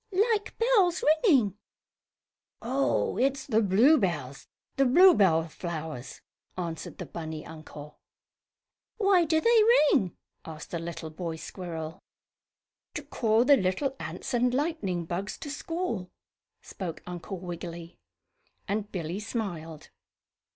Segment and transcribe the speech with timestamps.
[0.33, 1.59] "Like bells ringing."
[2.59, 6.21] "Oh, it's the bluebells the bluebell flowers,"
[6.57, 7.99] answered the bunny uncle.
[8.97, 9.63] "Why do they
[9.95, 11.99] ring?" asked the little boy squirrel.
[12.95, 16.09] "To call the little ants and lightning bugs to school,"
[16.63, 17.93] spoke Uncle Wiggily,
[18.67, 19.91] and Billy smiled.